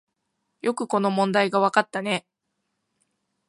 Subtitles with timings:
[0.61, 2.25] よくこの問題がわかったね